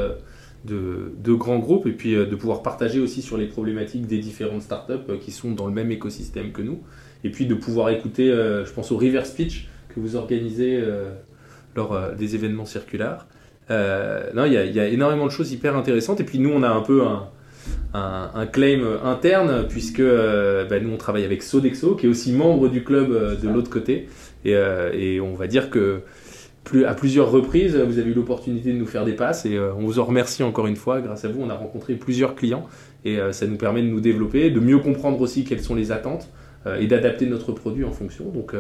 [0.65, 4.61] de, grands groupes et puis euh, de pouvoir partager aussi sur les problématiques des différentes
[4.61, 6.79] startups euh, qui sont dans le même écosystème que nous.
[7.23, 10.83] Et puis de pouvoir écouter, euh, je pense au River Speech que vous organisez
[11.73, 13.27] lors des événements circulaires.
[13.69, 16.19] Non, il y, a énormément de choses hyper intéressantes.
[16.19, 17.03] Et puis nous, on a un peu
[17.93, 22.83] un, claim interne puisque bah, nous, on travaille avec Sodexo qui est aussi membre du
[22.83, 24.07] club de l'autre côté.
[24.45, 26.01] et, on va dire que
[26.85, 29.81] à plusieurs reprises, vous avez eu l'opportunité de nous faire des passes et euh, on
[29.81, 31.01] vous en remercie encore une fois.
[31.01, 32.67] Grâce à vous, on a rencontré plusieurs clients
[33.03, 35.91] et euh, ça nous permet de nous développer, de mieux comprendre aussi quelles sont les
[35.91, 36.29] attentes
[36.65, 38.25] euh, et d'adapter notre produit en fonction.
[38.29, 38.55] Donc,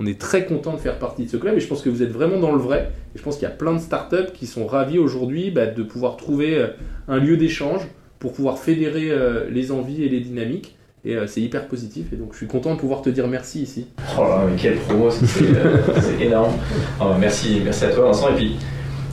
[0.00, 2.02] on est très content de faire partie de ce club et je pense que vous
[2.02, 2.90] êtes vraiment dans le vrai.
[3.14, 5.82] Et je pense qu'il y a plein de startups qui sont ravis aujourd'hui bah, de
[5.82, 6.66] pouvoir trouver
[7.06, 7.82] un lieu d'échange
[8.18, 9.10] pour pouvoir fédérer
[9.50, 12.12] les envies et les dynamiques et euh, c'est hyper positif.
[12.12, 13.86] Et donc, je suis content de pouvoir te dire merci ici.
[14.18, 16.52] Oh là, mais quelle promo, c'est euh, énorme.
[17.00, 18.30] Oh, merci, merci à toi, Vincent.
[18.30, 18.56] Et puis,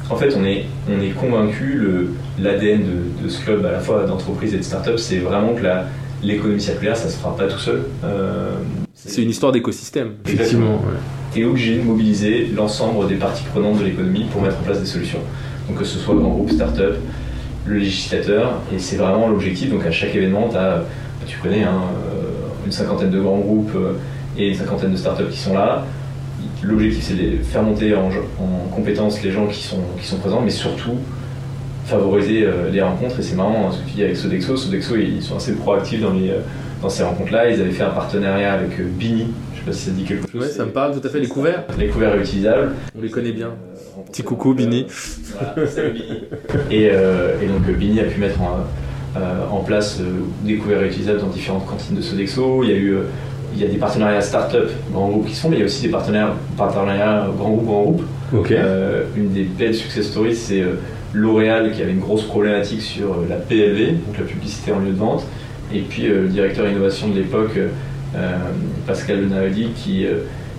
[0.10, 1.82] En fait, on est, on est convaincu,
[2.40, 2.84] l'ADN
[3.22, 5.64] de, ce club, à la fois d'entreprise et de start-up, c'est vraiment que
[6.24, 7.84] l'économie circulaire, ça se fera pas tout seul.
[8.04, 8.52] Euh,
[9.08, 10.12] c'est une histoire d'écosystème.
[10.28, 10.82] Effectivement.
[11.34, 14.80] Tu es obligé de mobiliser l'ensemble des parties prenantes de l'économie pour mettre en place
[14.80, 15.20] des solutions.
[15.68, 16.96] Donc que ce soit le grand groupe, start-up,
[17.66, 19.70] le législateur, et c'est vraiment l'objectif.
[19.70, 20.84] Donc à chaque événement, as,
[21.26, 23.94] tu connais hein, euh, une cinquantaine de grands groupes euh,
[24.38, 25.86] et une cinquantaine de start-up qui sont là.
[26.64, 30.42] L'objectif, c'est de faire monter en, en compétences les gens qui sont, qui sont présents,
[30.42, 30.98] mais surtout
[31.86, 33.20] favoriser euh, les rencontres.
[33.20, 34.56] Et c'est marrant ce que tu dis avec Sodexo.
[34.56, 36.32] Sodexo, ils sont assez proactifs dans, les,
[36.82, 37.50] dans ces rencontres-là.
[37.50, 39.28] Ils avaient fait un partenariat avec Bini.
[39.54, 40.42] Je sais pas si ça dit quelque chose.
[40.42, 41.20] Ouais, ça me parle tout à fait.
[41.20, 41.64] Les couverts.
[41.78, 42.72] Les couverts réutilisables.
[42.98, 43.52] On les connaît bien.
[44.12, 44.88] Petit coucou, Bini.
[46.72, 48.60] Et, et, donc, Bini a pu mettre en,
[49.52, 50.00] en place
[50.44, 52.64] des couverts réutilisables dans différentes cantines de Sodexo.
[52.64, 52.98] Il y a eu
[53.54, 55.66] il y a des partenariats start-up, grands groupes qui se font, mais il y a
[55.66, 57.84] aussi des partenariats, partenariats grands groupes, grands
[58.32, 58.52] groupes.
[58.52, 60.76] Euh, une des belles success stories, c'est euh,
[61.14, 64.92] L'Oréal qui avait une grosse problématique sur euh, la PLV, donc la publicité en lieu
[64.92, 65.26] de vente,
[65.74, 67.60] et puis le directeur innovation de l'époque,
[68.86, 70.06] Pascal Lenavaldi, qui,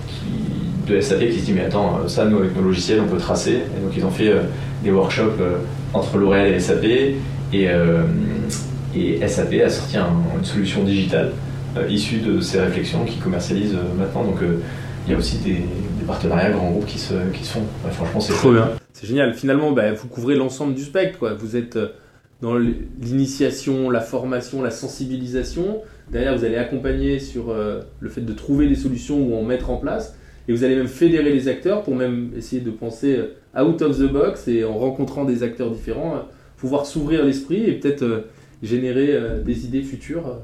[0.07, 3.19] qui, de SAP, qui se dit Mais attends, ça, nous, avec nos logiciels, on peut
[3.19, 3.55] tracer.
[3.55, 4.33] Et donc, ils ont fait
[4.85, 5.43] des workshops
[5.95, 7.69] entre L'Oréal et SAP, et,
[8.95, 11.33] et SAP a sorti une solution digitale
[11.77, 14.25] euh, issus de ces réflexions qui commercialisent euh, maintenant.
[14.25, 14.61] Donc euh,
[15.07, 15.63] il y a aussi des,
[16.07, 17.63] partenariats grands groupes qui se, qui se font.
[17.91, 18.33] franchement, c'est.
[18.95, 19.35] C'est génial.
[19.35, 21.19] Finalement, bah, vous couvrez l'ensemble du spectre.
[21.19, 21.35] Quoi.
[21.35, 21.79] Vous êtes
[22.41, 25.81] dans l'initiation, la formation, la sensibilisation.
[26.11, 29.77] Derrière, vous allez accompagner sur le fait de trouver des solutions ou en mettre en
[29.77, 30.17] place.
[30.47, 33.19] Et vous allez même fédérer les acteurs pour même essayer de penser
[33.59, 36.23] out of the box et en rencontrant des acteurs différents,
[36.57, 38.27] pouvoir s'ouvrir l'esprit et peut-être
[38.63, 40.39] générer des idées futures.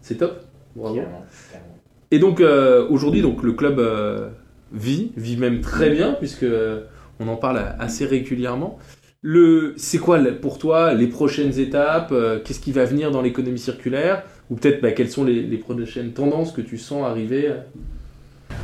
[0.00, 0.44] C'est top.
[2.10, 4.28] Et donc euh, aujourd'hui, donc le club euh,
[4.72, 6.84] vit, vit même très bien puisque euh,
[7.20, 8.78] on en parle assez régulièrement.
[9.76, 14.22] C'est quoi pour toi les prochaines étapes Qu'est-ce qui va venir dans l'économie circulaire?
[14.50, 17.50] Ou peut-être bah, quelles sont les, prochaines tendances que tu sens arriver?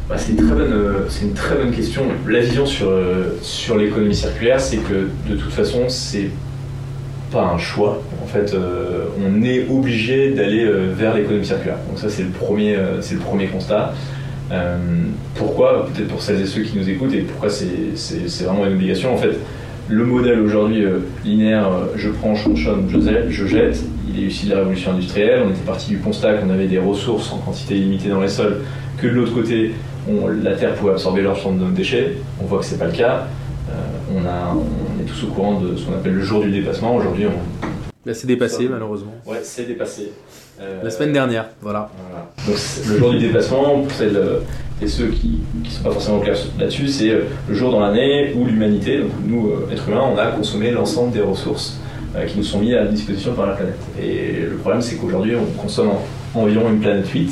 [0.09, 0.75] Bah, c'est, une très bonne,
[1.09, 2.03] c'est une très bonne question.
[2.29, 2.93] La vision sur,
[3.41, 6.31] sur l'économie circulaire, c'est que de toute façon, c'est
[7.31, 8.03] pas un choix.
[8.23, 11.79] En fait, euh, on est obligé d'aller euh, vers l'économie circulaire.
[11.89, 13.95] Donc ça, c'est le premier, euh, c'est le premier constat.
[15.35, 15.87] pourquoi?
[15.87, 19.15] Peut-être pour celles et ceux qui nous écoutent et pourquoi c'est vraiment une obligation.
[19.15, 19.39] En fait,
[19.91, 20.85] le modèle aujourd'hui
[21.25, 25.43] linéaire, je prends, je consomme, je jette, il est issu de la révolution industrielle.
[25.47, 28.59] On était parti du constat qu'on avait des ressources en quantité limitée dans les sols,
[28.99, 29.75] que de l'autre côté,
[30.09, 32.15] on, la Terre pouvait absorber leur de nos déchets.
[32.41, 33.27] On voit que c'est pas le cas.
[34.15, 34.57] on, a,
[35.01, 36.95] est tous au courant de ce qu'on appelle le jour du dépassement.
[36.95, 37.70] Aujourd'hui, on.
[38.11, 39.15] Là, c'est dépassé, malheureusement.
[39.25, 40.11] Ouais, c'est dépassé.
[40.61, 41.89] Euh, La semaine dernière, voilà.
[42.45, 42.57] Donc,
[42.89, 44.21] le jour du dépassement, pour celles
[44.83, 48.33] et ceux qui ne sont pas forcément clairs là-dessus, c'est euh, le jour dans l'année
[48.35, 51.79] où l'humanité, donc nous, euh, êtres humains, on a consommé l'ensemble des ressources
[52.27, 53.79] qui nous sont mises à disposition par la planète.
[54.03, 55.91] Et le problème, c'est qu'aujourd'hui, on consomme
[56.35, 57.31] environ une planète 8.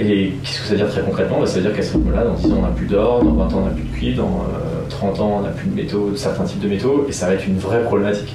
[0.00, 1.38] Et qu'est-ce que ça veut dire très concrètement?
[1.38, 3.34] Bah, Ça veut dire qu'à ce moment-là, dans 10 ans, on n'a plus d'or, dans
[3.34, 4.44] 20 ans, on n'a plus de cuivre, dans
[4.88, 7.46] 30 ans, on n'a plus de métaux, certains types de métaux, et ça va être
[7.46, 8.34] une vraie problématique.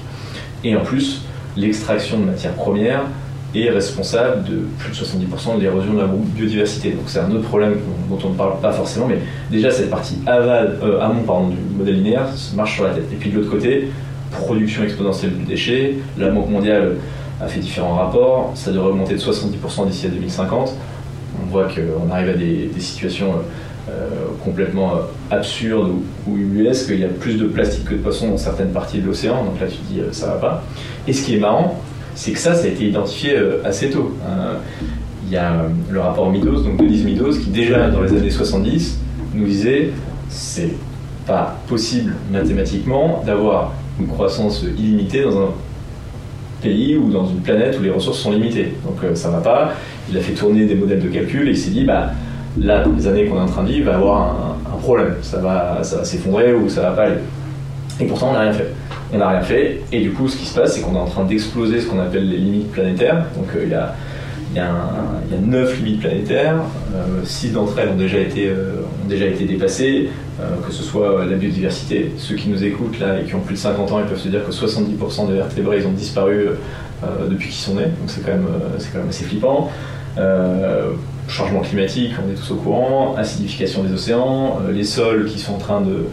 [0.64, 1.24] Et en plus,
[1.58, 3.04] l'extraction de matières premières
[3.56, 6.92] est responsable de plus de 70% de l'érosion de la biodiversité.
[6.92, 7.76] Donc c'est un autre problème
[8.10, 9.20] dont on ne parle pas forcément, mais
[9.52, 13.06] déjà cette partie aval, euh, amont pardon, du modèle linéaire marche sur la tête.
[13.12, 13.90] Et puis de l'autre côté,
[14.32, 16.96] production exponentielle du déchet, la Banque mondiale
[17.40, 20.74] a fait différents rapports, ça devrait augmenter de 70% d'ici à 2050.
[21.44, 23.42] On voit qu'on arrive à des, des situations euh,
[24.44, 25.00] complètement euh,
[25.32, 28.72] absurde ou, ou ubuesque, il y a plus de plastique que de poissons dans certaines
[28.72, 30.64] parties de l'océan, donc là tu dis euh, ça va pas.
[31.08, 31.82] Et ce qui est marrant,
[32.16, 34.16] c'est que ça, ça a été identifié assez tôt.
[35.26, 39.00] Il y a le rapport Midos, donc Denise Midos, qui déjà dans les années 70
[39.34, 39.90] nous disait
[40.30, 40.74] c'est
[41.26, 45.50] pas possible mathématiquement d'avoir une croissance illimitée dans un
[46.62, 48.76] pays ou dans une planète où les ressources sont limitées.
[48.86, 49.74] Donc ça va pas.
[50.12, 52.12] Il a fait tourner des modèles de calcul et il s'est dit bah
[52.60, 55.16] là, dans les années qu'on est en train de vivre, va avoir un, problème.
[55.22, 57.20] Ça va, s'effondrer ou ça va pas aller.
[58.02, 58.68] Et pourtant, on n'a rien fait.
[59.14, 59.82] On n'a rien fait.
[59.92, 62.00] Et du coup, ce qui se passe, c'est qu'on est en train d'exploser ce qu'on
[62.00, 63.26] appelle les limites planétaires.
[63.38, 63.96] Donc, euh, il y a
[64.52, 64.70] il y, a
[65.28, 66.58] il y, a 9 limites planétaires,
[67.24, 70.10] 6 euh, d'entre elles ont déjà été, euh, ont déjà été dépassées,
[70.68, 72.12] que ce soit la biodiversité.
[72.18, 74.28] Ceux qui nous écoutent là et qui ont plus de 50 ans, ils peuvent se
[74.28, 76.50] dire que 70% des vertébrés ils ont disparu
[77.32, 79.72] depuis qu'ils sont nés, donc c'est quand, quand même assez flippant
[81.28, 85.54] changement climatique, on est tous au courant, acidification des océans, euh, les sols qui sont
[85.54, 86.06] en train de,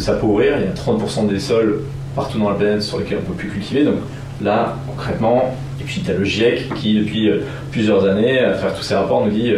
[0.00, 1.80] s'appauvrir, il y a 30% des sols
[2.16, 3.84] partout dans la planète sur lesquels on ne peut plus cultiver.
[3.84, 3.96] Donc
[4.42, 8.74] là, concrètement, et puis tu as le GIEC qui, depuis euh, plusieurs années, à travers
[8.74, 9.52] tous ces rapports, nous dit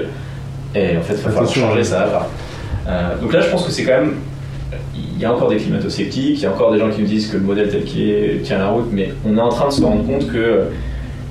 [0.74, 2.28] eh, en fait, il va falloir changer, ça va
[2.86, 3.14] pas.
[3.20, 4.14] donc là, je pense que c'est quand même
[5.14, 7.28] il y a encore des climato-sceptiques, il y a encore des gens qui nous disent
[7.28, 9.72] que le modèle tel qu'il est tient la route, mais on est en train de
[9.72, 10.64] se rendre compte que,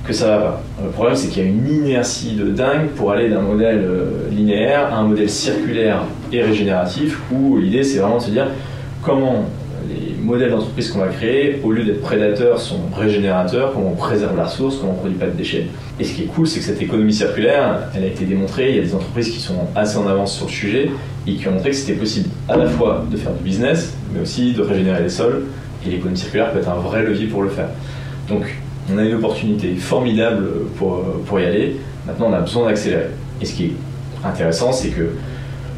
[0.04, 0.62] que ça va pas.
[0.82, 4.28] Le problème, c'est qu'il y a une inertie de dingue pour aller d'un modèle euh,
[4.30, 8.48] linéaire à un modèle circulaire et régénératif, où l'idée, c'est vraiment de se dire
[9.02, 9.44] comment
[9.88, 14.36] les modèles d'entreprise qu'on va créer, au lieu d'être prédateurs, sont régénérateurs, comment on préserve
[14.36, 15.66] la ressource, comment on ne produit pas de déchets.
[15.98, 18.76] Et ce qui est cool, c'est que cette économie circulaire, elle a été démontrée, il
[18.76, 20.90] y a des entreprises qui sont assez en avance sur le sujet
[21.26, 24.20] et qui ont montré que c'était possible à la fois de faire du business, mais
[24.20, 25.44] aussi de régénérer les sols,
[25.86, 27.68] et l'économie circulaire peut être un vrai levier pour le faire.
[28.28, 28.44] Donc
[28.92, 33.08] on a une opportunité formidable pour, pour y aller, maintenant on a besoin d'accélérer.
[33.40, 33.72] Et ce qui est
[34.24, 35.10] intéressant, c'est que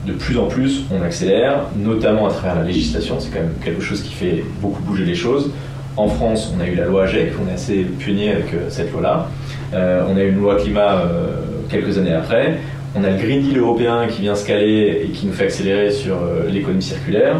[0.07, 3.16] de plus en plus, on accélère, notamment à travers la législation.
[3.19, 5.51] C'est quand même quelque chose qui fait beaucoup bouger les choses.
[5.97, 8.92] En France, on a eu la loi AGEC, on est assez pionnier avec euh, cette
[8.92, 9.29] loi-là.
[9.75, 11.37] Euh, on a eu une loi climat euh,
[11.71, 12.59] quelques années après.
[12.95, 15.90] On a le Green Deal européen qui vient se caler et qui nous fait accélérer
[15.90, 16.16] sur
[16.49, 17.37] l'économie circulaire.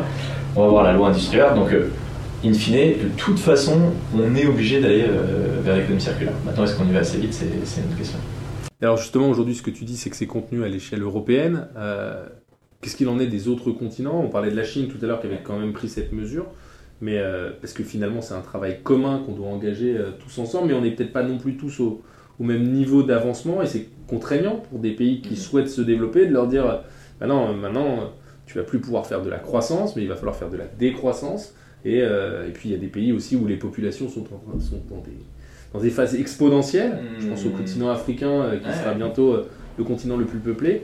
[0.55, 1.55] On va voir la loi industrielle.
[1.55, 1.69] Donc,
[2.47, 5.05] in fine, de toute façon, on est obligé d'aller
[5.63, 6.35] vers l'économie circulaire.
[6.45, 7.35] Maintenant, est-ce qu'on y va assez vite?
[7.35, 8.19] C'est une autre question.
[8.81, 11.67] Alors justement, aujourd'hui, ce que tu dis, c'est que c'est contenu à l'échelle européenne.
[12.81, 14.21] Qu'est-ce qu'il en est des autres continents?
[14.23, 16.47] On parlait de la Chine tout à l'heure qui avait quand même pris cette mesure,
[17.01, 20.69] mais euh, parce que finalement c'est un travail commun qu'on doit engager euh, tous ensemble,
[20.69, 22.03] mais on n'est peut-être pas non plus tous au,
[22.39, 25.37] même niveau d'avancement et c'est contraignant pour des pays qui mm.
[25.37, 26.83] souhaitent se développer de leur dire
[27.19, 28.13] bah non, maintenant
[28.45, 30.67] tu vas plus pouvoir faire de la croissance, mais il va falloir faire de la
[30.67, 31.55] décroissance.
[31.87, 34.97] Et, euh, puis il y a des pays aussi où les populations sont, sont dans,
[34.97, 35.11] des,
[35.73, 36.99] dans, des, phases exponentielles.
[37.19, 37.53] Je pense au mm.
[37.53, 39.37] continent africain qui sera bientôt
[39.79, 40.83] le continent le plus peuplé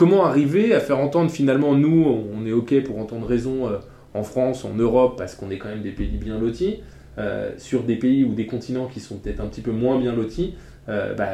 [0.00, 3.76] comment arriver à faire entendre finalement, nous, on est OK pour entendre raison euh,
[4.14, 6.78] en France, en Europe, parce qu'on est quand même des pays bien lotis,
[7.18, 10.14] euh, sur des pays ou des continents qui sont peut-être un petit peu moins bien
[10.14, 10.54] lotis,
[10.88, 11.26] euh, bah,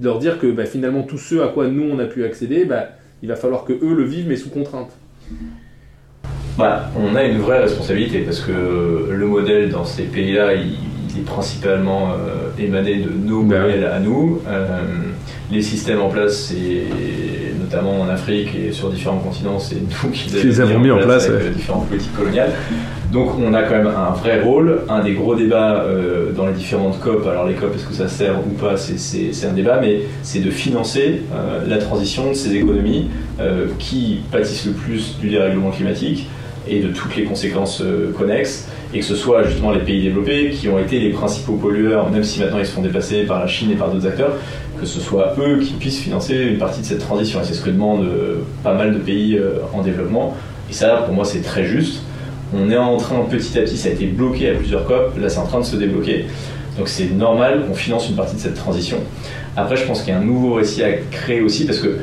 [0.00, 2.88] leur dire que bah, finalement tous ceux à quoi nous on a pu accéder, bah,
[3.22, 4.96] il va falloir que eux le vivent mais sous contrainte.
[6.56, 10.76] Bah, on a une vraie responsabilité parce que le modèle dans ces pays-là, il,
[11.18, 12.12] est principalement
[12.58, 14.40] émané de nos modèles à nous.
[15.50, 16.84] les systèmes en place, c'est
[17.58, 21.28] notamment en Afrique et sur différents continents, c'est nous qui les avons mis en place,
[21.28, 22.52] avec différentes politiques coloniales.
[23.12, 24.80] Donc on a quand même un vrai rôle.
[24.88, 28.08] Un des gros débats euh, dans les différentes COP, alors les COP, est-ce que ça
[28.08, 32.54] sert ou pas, c'est un débat, mais c'est de financer euh, la transition de ces
[32.54, 33.08] économies
[33.40, 36.28] euh, qui pâtissent le plus du dérèglement climatique
[36.70, 37.82] et de toutes les conséquences
[38.18, 42.10] connexes, et que ce soit justement les pays développés qui ont été les principaux pollueurs,
[42.10, 44.32] même si maintenant ils se font dépasser par la Chine et par d'autres acteurs,
[44.78, 47.40] que ce soit eux qui puissent financer une partie de cette transition.
[47.40, 48.06] Et c'est ce que demandent
[48.62, 49.40] pas mal de pays
[49.72, 50.36] en développement.
[50.68, 52.02] Et ça, pour moi, c'est très juste.
[52.54, 55.28] On est en train, petit à petit, ça a été bloqué à plusieurs COP, là
[55.28, 56.26] c'est en train de se débloquer.
[56.78, 58.98] Donc c'est normal qu'on finance une partie de cette transition.
[59.56, 61.98] Après, je pense qu'il y a un nouveau récit à créer aussi, parce que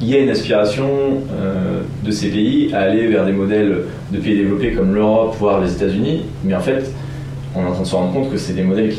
[0.00, 0.88] il y a une aspiration
[1.32, 5.60] euh, de ces pays à aller vers des modèles de pays développés comme l'Europe, voire
[5.60, 6.90] les États-Unis, mais en fait,
[7.54, 8.92] on est en train de se rendre compte que c'est des modèles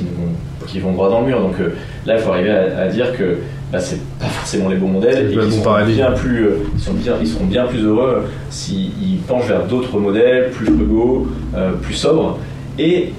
[0.68, 1.42] qui vont droit dans le mur.
[1.42, 3.38] Donc euh, là, il faut arriver à, dire que
[3.72, 6.94] bah, c'est pas forcément les bons modèles et qu'ils sont bien plus, euh, ils sont
[6.94, 11.96] bien, ils seront bien plus heureux s'ils penchent vers d'autres modèles plus frugaux, euh, plus
[11.96, 12.38] sobres.
[12.78, 13.12] Et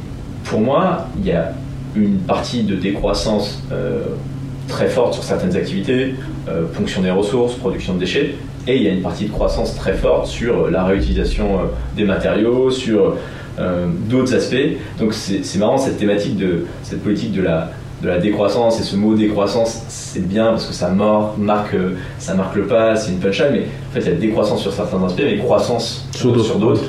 [0.45, 1.53] pour moi, il y a
[1.97, 3.63] une partie de décroissance
[4.69, 6.15] très forte sur certaines activités,
[6.77, 8.35] ponction des ressources, production de déchets,
[8.69, 11.59] et il y a une partie de croissance très forte sur la réutilisation
[11.97, 13.17] des matériaux, sur
[13.59, 14.77] euh, d'autres aspects.
[14.99, 17.71] Donc c'est marrant cette thématique de cette politique de la,
[18.03, 21.77] de la décroissance et ce mot décroissance c'est bien parce que ça marque,
[22.19, 24.73] ça marque le pas, c'est une punchline, mais en fait il y a décroissance sur
[24.73, 26.83] certains aspects mais croissance sur d'autres.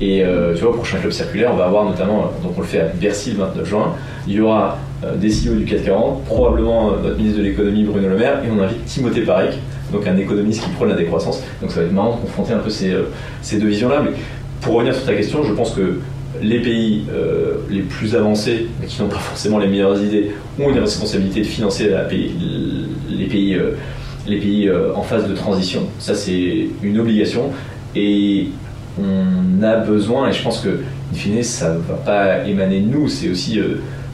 [0.00, 2.66] Et euh, tu vois, au prochain club circulaire, on va avoir notamment, donc on le
[2.66, 3.94] fait à Bercy le 29 juin,
[4.26, 8.16] il y aura euh, des CEO du 440, probablement notre ministre de l'économie Bruno Le
[8.16, 9.52] Maire, et on invite Timothée Parek,
[9.92, 11.42] donc un économiste qui prône la décroissance.
[11.62, 12.94] Donc ça va être marrant de confronter un peu ces,
[13.40, 14.02] ces deux visions-là.
[14.04, 14.10] Mais
[14.60, 16.00] pour revenir sur ta question, je pense que
[16.42, 20.70] les pays euh, les plus avancés, mais qui n'ont pas forcément les meilleures idées, ont
[20.70, 21.90] une responsabilité de financer
[23.08, 23.72] les pays, euh,
[24.26, 25.82] les pays euh, en phase de transition.
[25.98, 27.50] Ça, c'est une obligation.
[27.94, 28.48] Et
[28.98, 30.68] on a besoin, et je pense que,
[31.12, 33.60] in fine, ça ne va pas émaner de nous, c'est aussi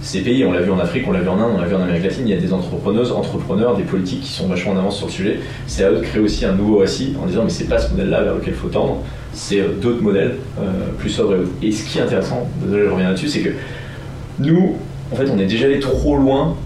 [0.03, 1.77] ces pays, on l'a vu en Afrique, on l'a vu en Inde, on l'a vu
[1.77, 4.79] en Amérique latine, il y a des entrepreneuses, entrepreneurs, des politiques qui sont vachement en
[4.79, 5.41] avance sur le sujet.
[5.69, 7.91] C'est à eux de créer aussi un nouveau récit en disant mais c'est pas ce
[7.93, 8.99] modèle-là vers lequel il faut tendre,
[9.33, 12.91] c'est euh, d'autres modèles euh, plus sobres et Et ce qui est intéressant, désolé je
[12.91, 13.51] reviens là-dessus, c'est que
[14.41, 14.77] nous,
[15.13, 16.57] en fait, on est déjà allé trop loin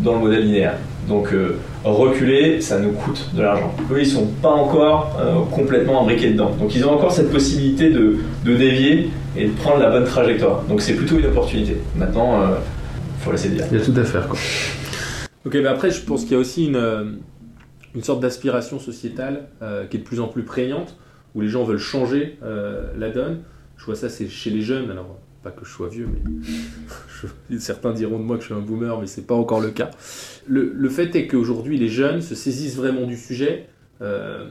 [0.00, 0.74] dans le modèle linéaire.
[1.06, 3.74] Donc euh, reculer, ça nous coûte de l'argent.
[3.90, 5.16] Eux, ils sont pas encore
[5.50, 6.50] complètement imbriqués dedans.
[6.58, 10.62] Donc ils ont encore cette possibilité de, de dévier et de prendre la bonne trajectoire.
[10.64, 11.76] Donc c'est plutôt une opportunité.
[11.96, 12.56] Maintenant, il euh,
[13.20, 13.64] faut laisser dire.
[13.70, 14.28] Il y a tout à faire.
[14.28, 14.38] Quoi.
[15.44, 17.04] Ok, mais après, je pense qu'il y a aussi une, euh,
[17.94, 20.96] une sorte d'aspiration sociétale euh, qui est de plus en plus prégnante.
[21.34, 22.38] où les gens veulent changer
[22.98, 23.40] la donne.
[23.76, 26.06] Je vois ça c'est chez les jeunes, alors pas que je sois vieux,
[27.50, 29.70] mais certains diront de moi que je suis un boomer, mais c'est pas encore le
[29.70, 29.90] cas.
[30.46, 33.66] Le, le fait est qu'aujourd'hui les jeunes se saisissent vraiment du sujet,
[34.02, 34.46] euh,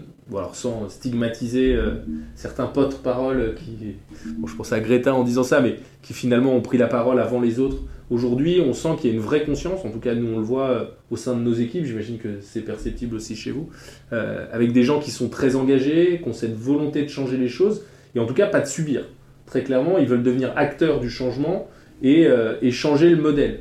[0.54, 1.96] sans stigmatiser euh,
[2.36, 3.96] certains potes paroles qui,
[4.38, 7.20] bon, je pense à Greta en disant ça, mais qui finalement ont pris la parole
[7.20, 7.78] avant les autres.
[8.12, 10.44] Aujourd'hui, on sent qu'il y a une vraie conscience, en tout cas nous on le
[10.44, 13.70] voit euh, au sein de nos équipes, j'imagine que c'est perceptible aussi chez vous,
[14.12, 17.84] avec des gens qui sont très engagés, qui ont cette volonté de changer les choses,
[18.16, 19.06] et en tout cas pas de subir.
[19.50, 21.68] Très clairement, ils veulent devenir acteurs du changement
[22.02, 22.28] et,
[22.62, 23.60] et changer le modèle.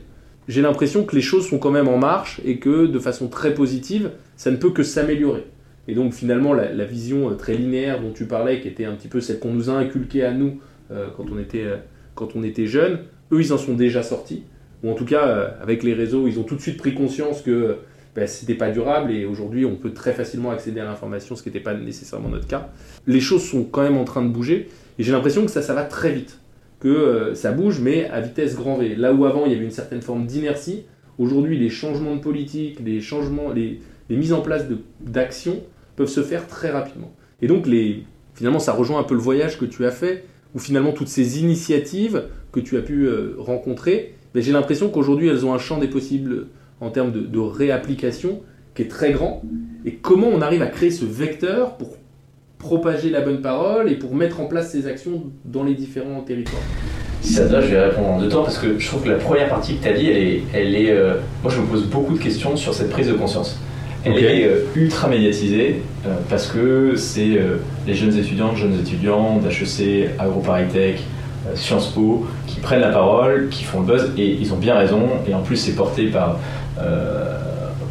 [0.48, 3.52] J'ai l'impression que les choses sont quand même en marche et que de façon très
[3.54, 5.44] positive, ça ne peut que s'améliorer.
[5.88, 9.08] Et donc finalement, la, vision euh, très linéaire dont tu parlais, qui était un petit
[9.08, 11.76] peu celle qu'on nous a inculquée à nous euh, quand, on était, euh,
[12.14, 13.00] quand on était jeunes,
[13.32, 14.44] eux, ils en sont déjà sortis.
[14.84, 17.78] Ou en tout cas, avec les réseaux, ils ont tout de suite pris conscience que
[18.18, 21.48] ben, c'était pas durable et aujourd'hui, on peut très facilement accéder à l'information, ce qui
[21.48, 22.70] n'était pas nécessairement notre cas.
[23.06, 25.74] Les choses sont quand même en train de bouger et j'ai l'impression que ça, ça
[25.74, 26.40] va très vite.
[26.80, 28.94] Que ça bouge, mais à vitesse grand V.
[28.94, 30.84] Là où avant, il y avait une certaine forme d'inertie,
[31.18, 34.66] aujourd'hui, les changements de politique, les changements, les mises en place
[35.00, 35.60] d'actions
[35.96, 37.12] peuvent se faire très rapidement.
[37.42, 38.04] Et donc, les,
[38.34, 41.40] finalement, ça rejoint un peu le voyage que tu as fait, où finalement, toutes ces
[41.40, 45.78] initiatives que tu as pu euh, rencontrer, ben, j'ai l'impression qu'aujourd'hui, elles ont un champ
[45.78, 46.46] des possibles
[46.80, 48.40] en termes de, réapplication
[48.74, 49.42] qui est très grand.
[49.84, 51.96] Et comment on arrive à créer ce vecteur pour
[52.58, 56.62] propager la bonne parole et pour mettre en place ces actions dans les différents territoires
[57.20, 59.08] si ça te va, je vais répondre en deux temps parce que je trouve que
[59.08, 60.42] la première partie que tu as dit, elle est.
[60.54, 63.58] Elle est euh, moi, je me pose beaucoup de questions sur cette prise de conscience.
[64.04, 67.40] Elle est euh, ultra médiatisée euh, parce que c'est
[67.86, 71.00] les jeunes étudiants, jeunes étudiants d'HEC, AgroParisTech,
[71.54, 75.00] Sciences Po qui prennent la parole, qui font le buzz et ils ont bien raison.
[75.28, 76.38] Et en plus, c'est porté par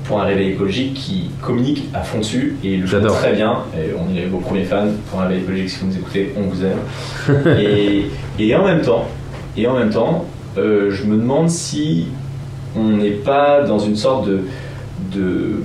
[0.06, 3.58] pour un réveil écologique qui communique à fond dessus et le font très bien.
[3.76, 5.69] Et on est vos premiers fans pour un réveil écologique.
[5.69, 7.58] Si vous nous écoutez, on vous aime.
[7.60, 8.08] et,
[8.39, 9.08] et, en même temps,
[9.58, 12.08] et en même temps, je me demande si
[12.76, 14.41] on n'est pas dans une sorte de,
[15.13, 15.62] de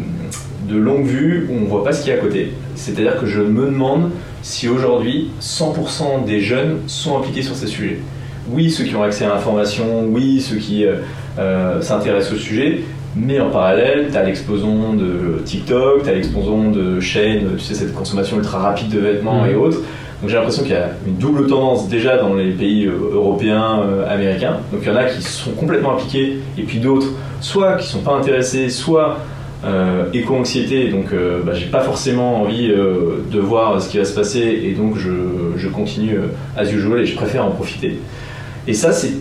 [0.68, 2.52] de longue vue où on voit pas ce qu'il y a à côté.
[2.74, 4.10] C'est-à-dire que je me demande
[4.42, 7.98] si aujourd'hui 100% des jeunes sont impliqués sur ces sujets.
[8.48, 10.96] Oui, ceux qui ont accès à l'information, oui, ceux qui euh,
[11.38, 12.82] euh, s'intéressent au sujet,
[13.16, 17.74] mais en parallèle, tu as l'explosion de TikTok, tu as l'explosion de chaînes, tu sais,
[17.74, 19.60] cette consommation ultra rapide de vêtements et mmh.
[19.60, 19.78] autres.
[20.20, 23.82] Donc j'ai l'impression qu'il y a une double tendance déjà dans les pays euh, européens,
[24.08, 24.58] américains.
[24.72, 27.08] Donc il y en a qui sont complètement impliqués, et puis d'autres,
[27.40, 29.18] soit qui sont pas intéressés, soit
[29.64, 34.04] euh, éco-anxiété, donc euh, bah, j'ai pas forcément envie euh, de voir ce qui va
[34.04, 35.10] se passer et donc je,
[35.56, 36.18] je continue
[36.56, 38.00] as usual et je préfère en profiter.
[38.66, 39.12] Et ça, c'est.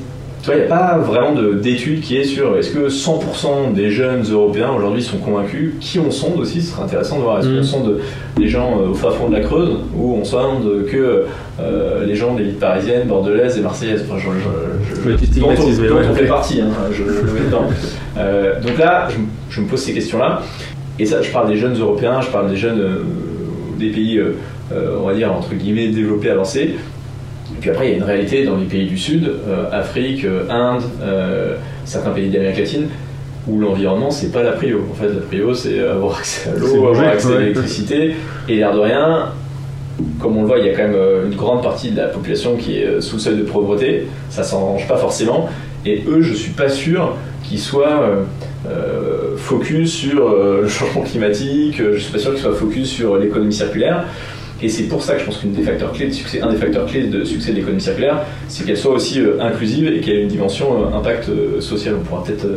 [0.41, 3.91] Tu vois, il n'y a pas vraiment d'études qui est sur est-ce que 100% des
[3.91, 5.73] jeunes européens aujourd'hui sont convaincus.
[5.79, 7.39] Qui on sonde aussi, ce serait intéressant de voir.
[7.39, 7.63] Est-ce qu'on mm.
[7.63, 7.99] sonde
[8.37, 11.25] des gens au fin fond de la Creuse ou on sonde que
[12.05, 14.29] les gens des villes parisiennes, bordelaises et marseillaises Enfin, je,
[14.95, 17.67] je, dont, on, fait partie, hein, je, le mets dedans.
[18.65, 19.17] donc là, je
[19.51, 20.41] je me pose ces questions-là.
[20.97, 23.03] Et ça, je parle des jeunes européens, je parle des jeunes euh,
[23.77, 24.35] des pays, euh,
[24.71, 26.75] euh, on va dire, entre guillemets, développés, avancés.
[27.55, 29.31] Et puis après, il y a une réalité dans les pays du Sud,
[29.71, 30.83] Afrique, Inde,
[31.85, 32.87] certains pays d'Amérique latine,
[33.47, 34.85] où l'environnement, c'est pas la prio.
[34.89, 38.15] En fait, la prio, c'est avoir accès à l'eau, avoir accès à l'électricité.
[38.49, 39.29] Et l'air de rien,
[40.19, 42.55] comme on le voit, il y a quand même une grande partie de la population
[42.55, 44.07] qui est sous le seuil de pauvreté.
[44.29, 45.49] Ça s'arrange pas forcément.
[45.85, 48.25] Et eux, je suis pas sûr qu'ils soient
[48.69, 52.89] euh, focus sur euh, le changement climatique, euh, je suis pas sûr qu'il soit focus
[52.89, 54.05] sur l'économie circulaire.
[54.61, 56.57] Et c'est pour ça que je pense qu'un des facteurs clés de succès, un des
[56.57, 60.21] facteurs clés de succès de l'économie circulaire, c'est qu'elle soit aussi inclusive et qu'elle ait
[60.23, 61.95] une dimension impact social.
[61.99, 62.47] On pourra peut-être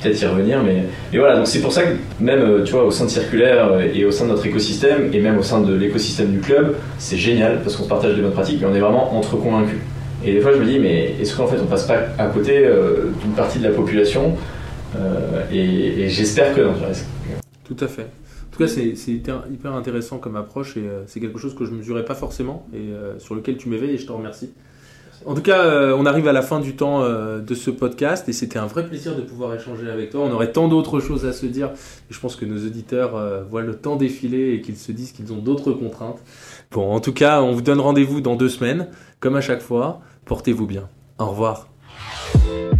[0.00, 1.36] peut-être y revenir, mais et voilà.
[1.36, 4.26] Donc c'est pour ça que même tu vois au sein de circulaire et au sein
[4.26, 7.84] de notre écosystème et même au sein de l'écosystème du club, c'est génial parce qu'on
[7.84, 9.78] se partage des bonnes pratiques, mais on est vraiment entre convaincus.
[10.24, 12.64] Et des fois je me dis mais est-ce qu'en fait on passe pas à côté
[13.22, 14.36] d'une partie de la population
[14.96, 16.72] euh, et, j'espère que non.
[17.64, 18.06] Tout à fait.
[18.48, 21.72] En tout cas, c'est hyper, intéressant comme approche et euh, c'est quelque chose que je
[21.72, 24.50] mesurais pas forcément et euh, sur lequel tu m'éveilles et je te remercie.
[25.26, 28.60] En tout cas, on arrive à la fin du temps de ce podcast et c'était
[28.60, 30.20] un vrai plaisir de pouvoir échanger avec toi.
[30.20, 31.70] On aurait tant d'autres choses à se dire
[32.08, 35.38] je pense que nos auditeurs voient le temps défiler et qu'ils se disent qu'ils ont
[35.38, 36.20] d'autres contraintes.
[36.70, 38.86] Bon, en tout cas, on vous donne rendez-vous dans deux semaines,
[39.18, 40.00] comme à chaque fois.
[40.24, 40.88] Portez-vous bien.
[41.18, 41.68] Au revoir.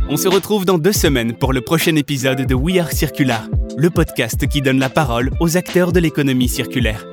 [0.09, 3.49] On se retrouve dans deux semaines pour le prochain épisode de We Are Circular,
[3.79, 7.07] le podcast qui donne la parole aux acteurs de l'économie circulaire.